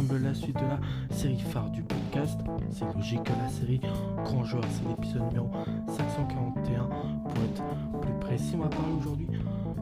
[0.00, 0.78] la suite de la
[1.14, 2.40] série phare du podcast.
[2.70, 3.80] C'est logique que la série
[4.24, 5.50] Grand Joueur, c'est l'épisode numéro
[5.86, 6.88] 541
[7.28, 8.54] pour être plus précis.
[8.54, 9.26] On va parler aujourd'hui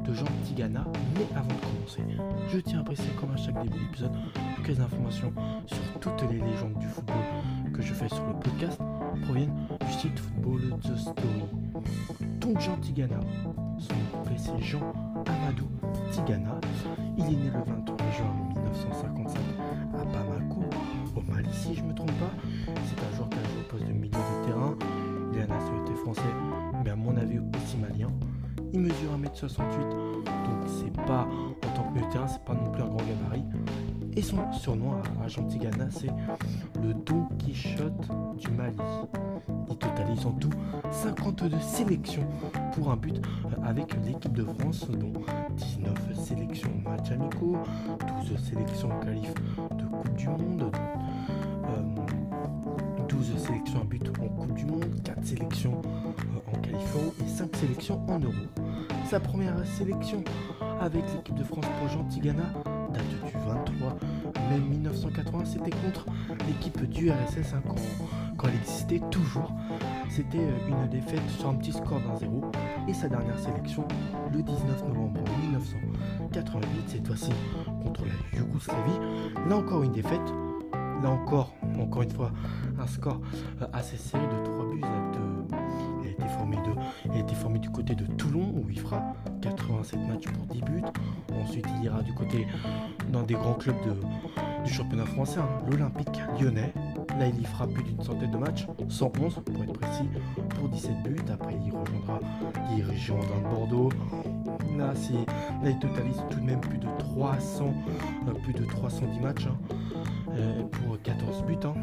[0.04, 2.02] de Jean Tigana, mais avant de commencer,
[2.48, 4.12] je tiens à préciser comme à chaque début d'épisode
[4.64, 5.32] que les informations
[5.66, 7.16] sur toutes les légendes du football
[7.72, 8.80] que je fais sur le podcast
[9.24, 9.54] proviennent
[9.86, 11.44] du site Football The Story.
[12.40, 13.20] Donc Jean Tigana,
[13.78, 14.92] son nom c'est Jean
[15.26, 15.68] Amadou
[16.10, 16.60] Tigana.
[17.16, 19.59] Il est né le 23 juin 1955
[20.00, 20.64] à Bamako,
[21.16, 22.32] au Mali si je me trompe pas.
[22.66, 24.74] C'est un joueur qui a joué au poste de milieu de terrain.
[25.32, 26.24] Il a la nationalité française,
[26.84, 28.10] mais à mon avis aussi malien.
[28.72, 31.26] Il mesure 1m68, donc c'est pas
[31.66, 33.44] en tant que milieu de terrain, c'est pas non plus un grand gabarit.
[34.16, 36.10] Et son surnom à Gentigana, c'est
[36.82, 38.76] le Don Quichotte du Mali.
[39.68, 40.50] Il totalise en tout
[40.90, 42.26] 52 sélections
[42.72, 45.12] pour un but euh, avec l'équipe de France, dont
[45.56, 47.56] 19 sélections match amicaux,
[48.28, 49.32] 12 sélections qualif
[50.16, 50.70] du Monde,
[53.08, 57.28] 12 euh, sélections à but en Coupe du Monde, 4 sélections euh, en euro et
[57.28, 58.32] 5 sélections en euro.
[59.08, 60.22] Sa première sélection
[60.80, 62.44] avec l'équipe de France pour Jean Tigana
[62.92, 63.96] date du 23
[64.50, 66.06] mai 1980, c'était contre
[66.46, 67.62] l'équipe du RSS hein,
[68.38, 69.52] quand, elle existait toujours.
[70.08, 72.50] C'était euh, une défaite sur un petit score d'un zéro
[72.88, 73.86] et sa dernière sélection
[74.32, 77.30] le 19 novembre 1988, cette fois-ci
[77.82, 79.00] contre la Yougoslavie.
[79.48, 80.20] Là encore une défaite,
[81.02, 82.30] là encore, encore une fois,
[82.78, 83.20] un score
[83.62, 85.20] euh, assez serré de 3 buts à 2
[87.04, 89.02] il a été formé du côté de Toulon où il fera
[89.42, 90.82] 87 matchs pour 10 buts.
[91.32, 92.46] Ensuite, il ira du côté
[93.12, 93.76] dans des grands clubs
[94.64, 96.72] du championnat français, hein, l'Olympique lyonnais.
[97.18, 100.08] Là, il y fera plus d'une centaine de matchs, 111 pour être précis,
[100.50, 101.16] pour 17 buts.
[101.32, 102.20] Après, il rejoindra
[102.94, 104.39] Girondins de
[104.80, 107.74] Là, il totalise tout de même plus de 300,
[108.28, 109.58] euh, plus de 310 matchs hein,
[110.34, 111.56] euh, pour 14 buts.
[111.64, 111.74] Hein.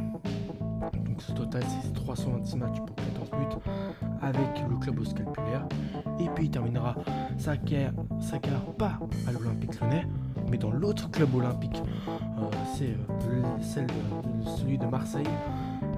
[1.05, 3.71] Donc, ce total, c'est 326 matchs pour 14 buts
[4.21, 5.67] avec le club au.
[6.19, 6.95] Et puis il terminera
[7.37, 10.07] sa carrière, sa carrière pas à l'Olympique lyonnais,
[10.49, 11.81] mais dans l'autre club olympique.
[12.09, 12.95] Euh, c'est
[14.57, 15.23] celui de Marseille.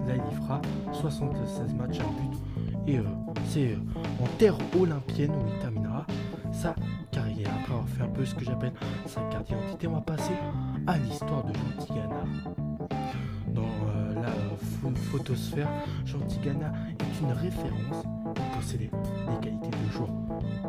[0.05, 2.37] Là, il y fera 76 matchs à but.
[2.87, 2.99] Et
[3.45, 3.77] c'est
[4.21, 6.05] en terre olympienne où il terminera
[6.59, 6.75] sa
[7.11, 7.49] carrière.
[7.61, 8.73] Après avoir fait un peu ce que j'appelle
[9.05, 10.33] sa carte d'identité, on va passer
[10.87, 12.23] à l'histoire de Jean Tigana.
[13.47, 14.31] Dans la
[15.11, 15.69] photosphère,
[16.05, 18.05] Jean Tigana est une référence
[18.55, 18.91] possédait
[19.27, 20.09] des qualités de joueur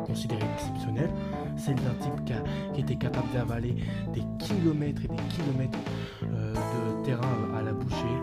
[0.05, 1.11] considérées exceptionnelles,
[1.57, 2.25] celle d'un type
[2.73, 3.75] qui, était capable d'avaler
[4.13, 5.79] des kilomètres et des kilomètres
[6.23, 8.17] euh, de terrain à la bouchée,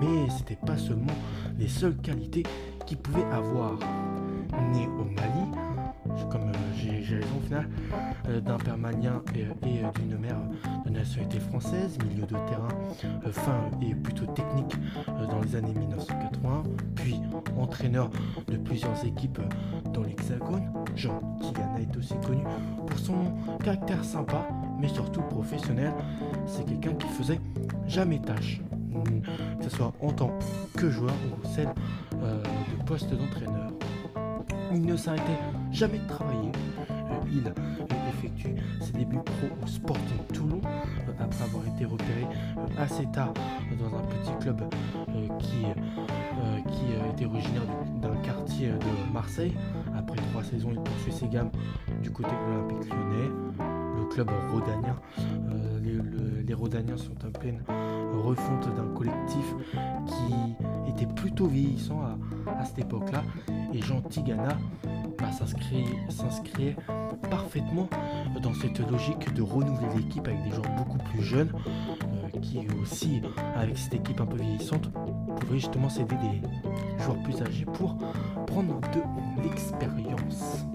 [0.00, 1.12] mais c'était pas seulement
[1.58, 2.44] les seules qualités
[2.86, 3.78] qu'il pouvait avoir.
[4.72, 5.73] Né au Mali,
[6.30, 7.68] comme euh, j'ai raison au final,
[8.28, 9.44] euh, d'un père malien et,
[10.00, 10.38] d'une mère
[10.84, 12.68] de nationalité française, milieu de terrain
[13.32, 14.74] fin et plutôt technique
[15.06, 16.62] dans les années 1980,
[16.94, 17.20] puis
[17.58, 18.10] entraîneur
[18.46, 19.40] de plusieurs équipes
[19.92, 20.70] dans l'Hexagone.
[20.94, 22.44] Jean Tigana est aussi connu
[22.86, 23.32] pour son
[23.62, 24.46] caractère sympa,
[24.80, 25.92] mais surtout professionnel.
[26.46, 27.40] C'est quelqu'un qui faisait
[27.86, 28.60] jamais tâche,
[29.58, 30.30] que ce soit en tant
[30.76, 31.72] que joueur ou celle
[32.12, 33.72] de poste d'entraîneur.
[34.74, 35.38] Il ne s'arrêtait
[35.70, 36.50] jamais de travailler.
[36.90, 37.52] Euh, il
[38.08, 42.26] effectue ses débuts pro au Sporting Toulon euh, après avoir été repéré
[42.56, 43.32] euh, assez tard
[43.78, 44.62] dans un petit club
[45.38, 45.64] qui,
[46.72, 47.62] qui était originaire
[48.02, 49.52] d'un quartier de Marseille.
[49.96, 51.50] Après trois saisons, il poursuit ses gammes
[52.02, 53.30] du côté de l'Olympique lyonnais,
[53.96, 54.96] le club rhodanien.
[56.46, 57.62] Les, Rhodaniens sont en pleine
[58.22, 59.54] refonte d'un collectif
[60.06, 63.22] qui était plutôt vieillissant à, cette époque-là.
[63.72, 64.56] Et Jean Tigana
[65.18, 66.76] bah, s'inscrit
[67.30, 67.88] parfaitement
[68.42, 71.52] dans cette logique de renouveler l'équipe avec des joueurs beaucoup plus jeunes
[72.02, 73.22] euh, qui aussi,
[73.56, 74.90] avec cette équipe un peu vieillissante,
[75.40, 77.96] pouvaient justement s'aider des joueurs plus âgés pour
[78.46, 80.66] prendre de l'expérience.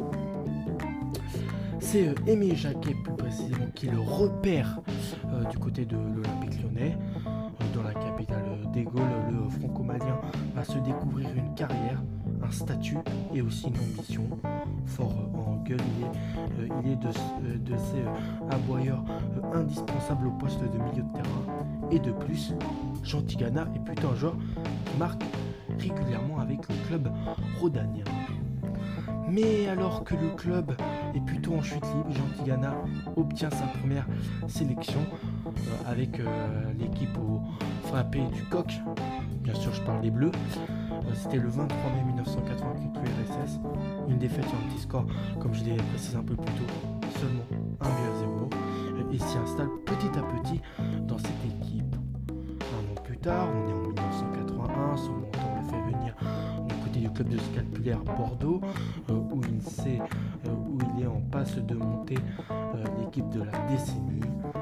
[1.91, 4.79] C'est euh, Aimé Jacquet plus précisément qui le repère
[5.33, 6.95] euh, du côté de l'Olympique lyonnais
[7.73, 8.43] dans la capitale
[8.73, 10.19] des Gaules, le franco-malien
[10.55, 12.01] va se découvrir une carrière,
[12.43, 12.97] un statut
[13.33, 14.23] et aussi une ambition.
[14.85, 15.79] Fort en gueule,
[16.83, 17.11] il est, euh,
[17.43, 19.03] euh, de, ces euh, aboyeurs
[19.53, 21.89] indispensables au poste de milieu de terrain.
[21.91, 22.53] Et de plus,
[23.03, 24.35] Jean Tigana est plutôt un joueur
[24.85, 25.23] qui marque
[25.79, 27.11] régulièrement avec le club
[27.59, 28.03] rhodanien.
[29.31, 30.75] Mais alors que le club
[31.13, 32.59] est plutôt en chute libre, Jean
[33.15, 34.07] obtient sa première
[34.47, 35.01] sélection
[35.45, 35.49] euh,
[35.85, 36.25] avec euh,
[36.79, 37.41] l'équipe au
[37.87, 38.73] frappé du coq.
[39.43, 40.31] Bien sûr, je parle des Bleus.
[40.91, 43.59] Euh, c'était le 23 mai 1980 contre l'URSS.
[44.09, 45.05] Une défaite sur un petit score,
[45.39, 46.73] comme je l'ai précisé un peu plus tôt,
[47.19, 47.45] seulement
[47.81, 48.49] 1 but à 0.
[49.13, 50.61] et s'y installe petit à petit
[51.07, 51.95] dans cette équipe.
[52.31, 55.28] Un an plus tard, on est en 1981,
[57.09, 58.61] club de scalpulaire Bordeaux,
[59.09, 60.01] où, il
[60.49, 62.17] où il est en passe de monter
[62.99, 64.21] l'équipe de la décennie.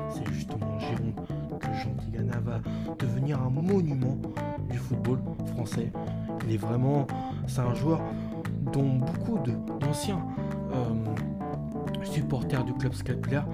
[0.09, 1.13] C'est justement en Gironde
[1.59, 2.59] que Jean Tigana va
[2.99, 4.17] devenir un monument
[4.69, 5.19] du football
[5.53, 5.91] français.
[6.45, 7.07] Il est vraiment,
[7.47, 8.01] c'est un joueur
[8.71, 9.39] dont beaucoup
[9.79, 10.19] d'anciens
[10.73, 13.45] euh, supporters du club scalpulaire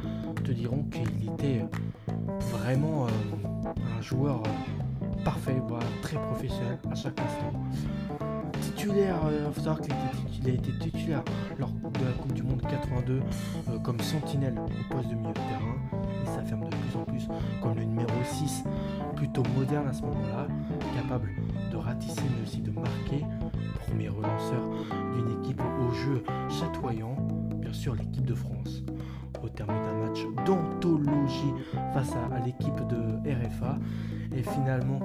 [0.43, 1.65] te diront qu'il était
[2.51, 5.61] vraiment euh, un joueur euh, parfait,
[6.01, 7.53] très professionnel à chaque instant.
[8.63, 11.23] Titulaire, il savoir qu'il a été titulaire
[11.59, 13.21] lors de la Coupe du Monde 82
[13.83, 15.75] comme sentinelle au poste de milieu de terrain.
[16.23, 17.27] Il s'affirme de plus en plus
[17.61, 18.63] comme le numéro 6,
[19.15, 20.47] plutôt moderne à ce moment-là,
[20.95, 21.29] capable
[21.71, 23.25] de ratisser mais aussi de marquer,
[23.87, 24.61] premier relanceur
[25.13, 27.15] d'une équipe au jeu chatoyant,
[27.55, 28.83] bien sûr l'équipe de France.
[29.43, 31.53] Au terme d'un match d'anthologie
[31.93, 33.77] face à, l'équipe de RFA,
[34.35, 34.99] et finalement,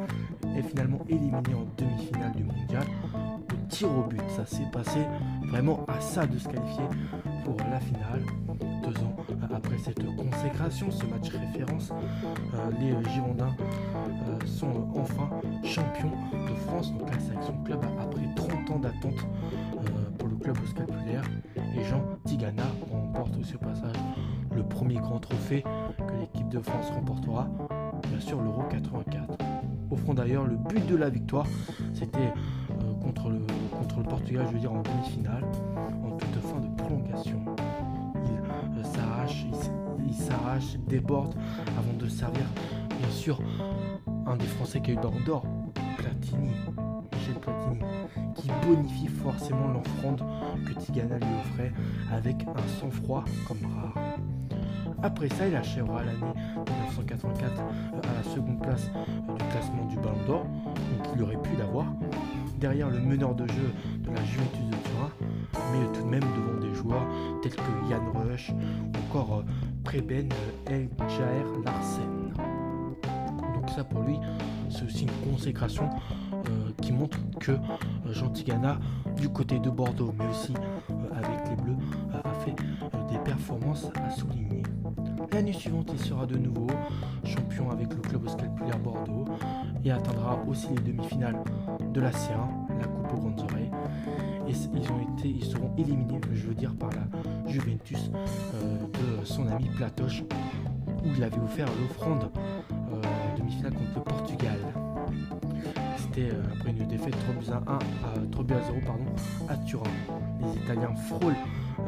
[0.57, 2.68] est finalement éliminé en demi-finale du mondial
[3.85, 4.23] au au but.
[4.37, 5.01] Ça s'est passé
[5.49, 6.85] vraiment à ça de se qualifier
[7.45, 8.23] pour la finale.
[8.83, 9.17] Deux ans
[9.55, 11.91] après cette consécration, ce match référence,
[12.55, 15.31] euh, les Girondins euh, sont enfin
[15.65, 19.27] champions de France, donc la sélection club après 30 ans d'attente
[19.75, 21.25] euh, pour le club scapulaire.
[21.77, 23.97] Et Jean Tigana remporte aussi au passage
[24.55, 27.49] le premier grand trophée que l'équipe de France remportera,
[28.09, 29.39] bien sûr l'Euro 84.
[29.91, 31.47] Offrant d'ailleurs le but de la victoire,
[31.95, 32.33] c'était
[33.01, 33.41] contre, le,
[34.09, 35.45] Portugal, je veux dire en demi-finale,
[36.05, 37.41] en toute fin de prolongation.
[40.07, 41.35] Il s'arrache, il déborde
[41.79, 42.45] avant de servir,
[42.99, 43.41] bien sûr,
[44.27, 45.45] un des Français qui a eu le d'or,
[45.97, 46.51] Platini,
[47.13, 47.81] Michel Platini,
[48.35, 50.23] qui bonifie forcément l'offrande
[50.67, 51.73] que Tigana lui offrait
[52.13, 53.95] avec un sang-froid comme rare.
[55.03, 58.91] Après ça, il achèvera l'année 1984 à la seconde place
[59.29, 61.87] du classement du Ballon d'Or, donc il aurait pu l'avoir,
[62.59, 65.11] derrière le meneur de jeu de la Juventus de Turin,
[65.73, 67.07] mais tout de même devant des joueurs
[67.43, 69.43] tels que Yann Rush ou encore euh,
[69.85, 70.29] Preben
[70.67, 72.33] El Jaer Larsen.
[73.55, 74.19] Donc ça pour lui,
[74.69, 75.89] c'est aussi une consécration
[76.33, 77.57] euh, qui montre que euh,
[78.13, 78.79] Jean Tigana,
[79.17, 80.55] du côté de Bordeaux, mais aussi
[81.13, 81.77] avec les Bleus,
[82.13, 82.55] a fait
[83.11, 84.63] des performances à souligner.
[85.33, 86.67] L'année suivante, il sera de nouveau
[87.25, 89.27] champion avec le club scalpulaire Bordeaux
[89.85, 91.37] et atteindra aussi les demi-finales
[91.99, 93.71] de la C1, la Coupe aux grandes oreilles.
[94.47, 98.11] Et ils, ont été, ils seront éliminés, je veux dire, par la Juventus
[98.55, 102.31] euh, de son ami Platoche, où il avait offert l'offrande
[102.71, 103.03] euh,
[103.37, 104.59] demi-finale contre le Portugal.
[105.97, 109.05] C'était euh, après une défaite 3 buts à 1 à 3 buts à 0 pardon,
[109.49, 109.83] à Turin.
[110.41, 111.35] Les Italiens frôlent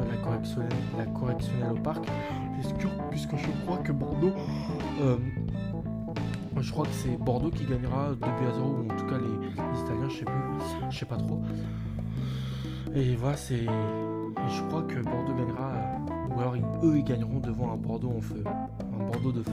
[0.09, 2.05] la correctionnelle, la correctionnelle au parc,
[3.09, 4.33] puisque, je crois que Bordeaux
[6.61, 9.17] je crois que c'est Bordeaux qui gagnera 2 buts à 0, ou en tout cas
[9.17, 10.33] les, Italiens, je sais plus,
[10.89, 11.41] je sais pas trop.
[12.93, 13.65] Et voilà, c'est.
[13.65, 15.71] Je crois que Bordeaux gagnera,
[16.29, 19.51] ou alors eux ils gagneront devant un Bordeaux en feu, un Bordeaux de feu.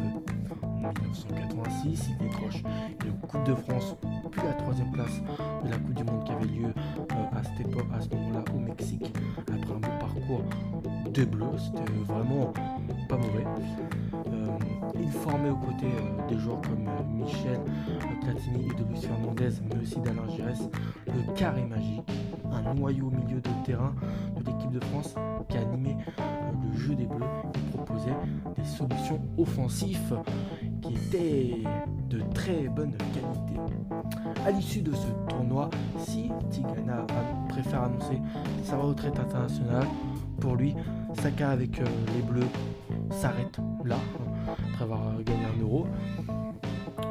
[0.63, 2.63] En 1986, ils décrochent
[3.05, 3.97] une Coupe de France,
[4.31, 5.21] puis la troisième place
[5.65, 8.45] de la Coupe du Monde qui avait lieu euh, à cette époque, à ce moment-là
[8.55, 10.45] au Mexique, après un beau parcours
[11.13, 12.53] de bleu, c'était vraiment
[13.09, 13.45] pas mauvais.
[14.99, 17.61] Euh, il formait aux côtés euh, des joueurs comme euh, Michel
[18.23, 20.69] Platini et de Luis Fernandez, mais aussi d'Alain Giresse,
[21.07, 22.11] le carré magique,
[22.51, 23.95] un noyau au milieu de terrain
[24.37, 25.15] de l'équipe de France
[25.49, 25.97] qui animait
[26.53, 28.17] le jeu des Bleus et proposait
[28.57, 30.19] des solutions offensives
[30.83, 31.55] qui étaient
[32.09, 33.61] de très bonne qualité.
[34.47, 37.07] À l'issue de ce tournoi, si Tigana
[37.49, 38.19] préfère annoncer
[38.65, 39.87] sa retraite internationale,
[40.41, 40.75] pour lui,
[41.21, 42.47] Saka avec les Bleus
[43.11, 43.97] s'arrête là,
[44.53, 45.87] après avoir gagné un euro.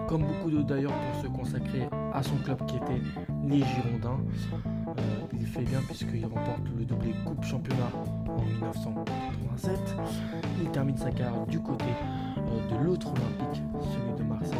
[0.07, 3.01] Comme beaucoup d'autres d'ailleurs pour se consacrer à son club qui était
[3.45, 4.19] les Girondins.
[4.87, 5.01] Euh,
[5.33, 7.91] il fait bien puisqu'il remporte le doublé Coupe Championnat
[8.27, 9.95] en 1987.
[10.61, 11.85] Il termine sa carrière du côté
[12.37, 14.57] euh, de l'autre Olympique, celui de Marseille,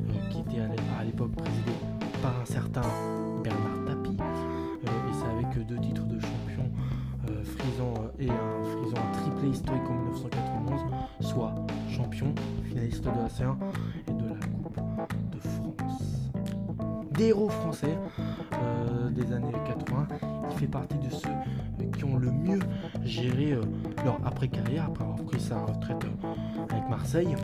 [0.00, 1.72] euh, qui était à l'époque présidé
[2.22, 2.82] par un certain
[3.42, 4.16] Bernard Tapie.
[4.82, 6.70] et c'est avec deux titres de champion
[7.44, 9.05] frisant et un frisant
[9.48, 10.80] historique en 1991,
[11.20, 11.54] soit
[11.90, 12.34] champion,
[12.64, 13.56] finaliste de la C1
[14.08, 14.80] et de la Coupe
[15.32, 16.30] de France.
[17.12, 17.98] Des héros français
[18.52, 20.08] euh, des années 80,
[20.50, 22.58] il fait partie de ceux qui ont le mieux
[23.04, 23.62] géré euh,
[24.04, 27.34] leur après-carrière, après avoir pris sa retraite euh, avec Marseille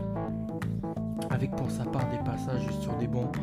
[1.30, 3.34] avec pour sa part des passages sur des bancs,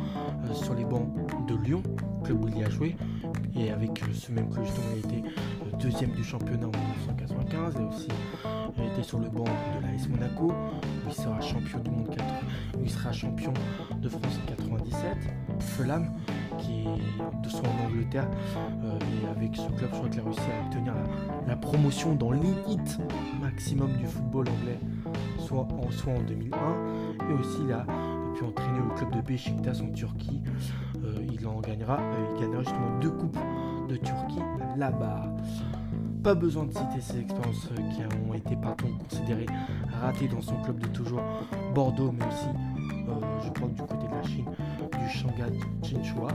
[0.52, 1.08] sur les bancs
[1.48, 1.82] de Lyon,
[2.22, 2.96] club où il y a joué,
[3.60, 5.28] et avec ce même club, justement, il a été
[5.78, 7.76] deuxième du championnat en 1995.
[7.76, 8.08] Et aussi,
[8.78, 12.24] il était sur le banc de l'AS Monaco, où il sera champion du monde 4,
[12.78, 13.52] où il sera champion
[14.00, 15.16] de France en 97.
[15.58, 16.10] Fulham,
[16.58, 18.28] qui est de son en Angleterre,
[18.84, 20.94] et avec ce club, je crois qu'il a réussi à obtenir
[21.46, 22.98] la, promotion dans l'élite
[23.40, 24.78] maximum du football anglais,
[25.38, 26.56] soit en, soit en 2001.
[27.28, 27.84] Et aussi, il a
[28.40, 30.42] pu entraîner le club de Beşiktaş en Turquie.
[31.32, 31.98] il en gagnera,
[32.34, 33.38] il gagnera justement deux coupes
[33.88, 34.42] de Turquie
[34.76, 35.26] là-bas.
[36.22, 39.46] Pas besoin de citer ces expériences euh, qui ont été par contre considérées
[40.00, 41.22] ratées dans son club de toujours
[41.74, 42.48] Bordeaux, mais aussi,
[43.08, 44.44] euh, je crois, du côté de la Chine,
[44.98, 46.28] du Shanghai Chinchua,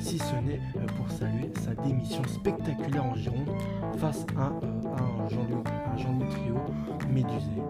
[0.00, 3.50] si ce n'est euh, pour saluer sa démission spectaculaire en Gironde
[3.98, 6.56] face à, un Jean-Louis Trio
[7.08, 7.62] médusé.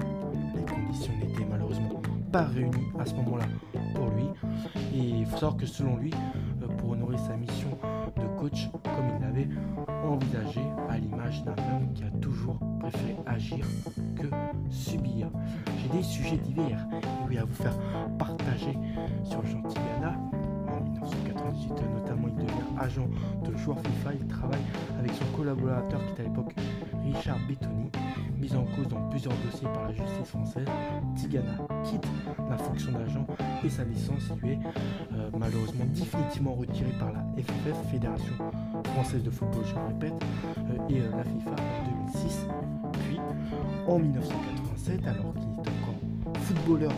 [0.55, 2.01] Les conditions n'étaient malheureusement
[2.35, 3.45] pas réunies à ce moment-là
[3.95, 4.25] pour lui,
[4.93, 6.11] et il faut savoir que selon lui,
[6.79, 7.69] pour honorer sa mission
[8.17, 9.49] de coach comme il l'avait
[10.05, 10.61] envisagé,
[10.91, 13.65] à l'image d'un homme qui a toujours préféré agir
[14.17, 14.27] que
[14.69, 15.29] subir.
[15.79, 17.79] J'ai des sujets divers et oui, à vous faire
[18.19, 18.77] partager
[19.23, 20.19] sur Jean Tigana.
[20.67, 23.09] En 1998, notamment, il devient agent
[23.45, 24.15] de joueur FIFA.
[24.21, 24.65] Il travaille
[24.99, 26.53] avec son collaborateur qui était à l'époque
[27.05, 27.91] Richard Bettoni,
[28.39, 30.67] mis en cause dans plusieurs dossiers par la justice française.
[31.17, 32.07] Tigana quitte
[32.49, 33.27] la fonction d'agent
[33.65, 34.59] et sa licence lui est
[35.13, 38.35] euh, malheureusement définitivement retirée par la FFF, Fédération
[38.95, 40.25] française de football, je le répète,
[40.59, 42.47] euh, et euh, la FIFA en 2006.
[43.09, 43.19] Puis
[43.87, 46.93] en 1987, alors qu'il est encore footballeur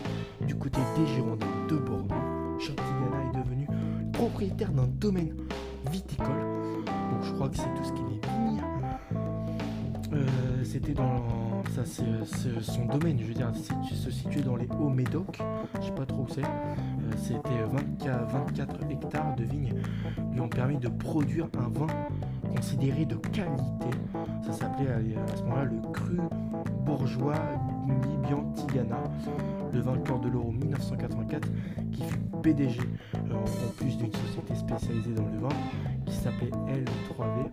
[0.47, 2.15] du côté des Girondins de Bordeaux,
[2.59, 3.69] Tigana est devenu
[4.13, 5.35] propriétaire d'un domaine
[5.91, 6.27] viticole.
[7.11, 8.36] Donc je crois que c'est tout ce qui est
[10.19, 10.65] vignes.
[10.65, 11.23] C'était dans
[11.75, 13.53] ça, c'est son domaine, je veux dire,
[13.93, 15.39] se situait dans les hauts médocs,
[15.81, 16.43] je sais pas trop où c'est.
[16.43, 19.75] Euh, c'était 24, hectares de vignes
[20.33, 21.87] lui ont permis de produire un vin
[22.55, 23.91] considéré de qualité.
[24.45, 26.19] Ça s'appelait à, ce moment-là le cru
[26.85, 27.35] bourgeois
[27.89, 29.03] Libian Tigana,
[29.73, 31.49] le vainqueur de l'Euro 1984,
[31.93, 32.81] qui fut PDG
[33.15, 35.57] euh, en plus d'une société spécialisée dans le vin
[36.07, 37.51] qui s'appelait L3V,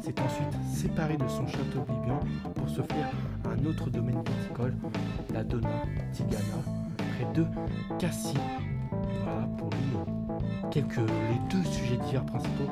[0.00, 2.20] s'est ensuite séparé de son château Libian
[2.54, 3.10] pour faire
[3.44, 4.74] un autre domaine viticole,
[5.32, 6.40] la Donna Tigana,
[6.96, 7.44] près de
[7.98, 8.34] Cassis.
[9.22, 10.12] Voilà pour lui
[10.70, 12.70] quelques, les deux sujets divers principaux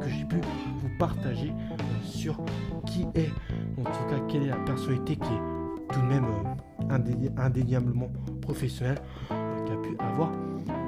[0.00, 2.40] que j'ai pu vous partager euh, sur
[2.86, 3.30] qui est,
[3.78, 9.00] en tout cas quelle est la personnalité qui est tout de même euh, indéniablement professionnelle
[9.30, 10.30] euh, qu'a pu avoir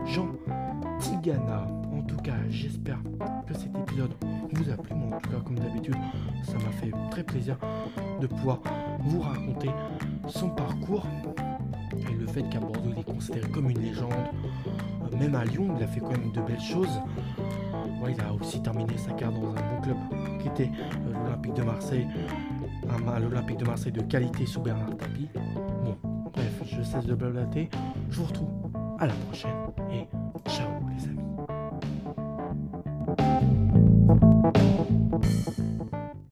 [0.06, 0.28] Jean
[0.98, 1.66] Tigana.
[1.92, 2.98] En tout cas, j'espère
[3.46, 4.12] que cet épisode
[4.54, 4.94] vous a plu.
[4.94, 5.96] Moi, en tout cas, comme d'habitude,
[6.44, 7.56] ça m'a fait très plaisir
[8.20, 8.60] de pouvoir
[9.00, 9.70] vous raconter
[10.28, 11.06] son parcours
[12.10, 14.12] et le fait qu'à Bordeaux, il est considéré comme une légende.
[14.12, 17.00] Euh, même à Lyon, il a fait quand même de belles choses.
[18.08, 19.96] il a aussi terminé sa carrière dans un bon club
[20.40, 20.70] qui était
[21.06, 22.06] euh, l'Olympique de Marseille.
[23.20, 25.28] L'Olympique de Marseille de qualité sous Bernard Tapie.
[25.84, 25.96] Bon,
[26.32, 27.70] bref, je cesse de blablater.
[28.10, 28.48] Je vous retrouve
[28.98, 29.56] à la prochaine
[29.90, 30.06] et
[30.48, 30.73] ciao.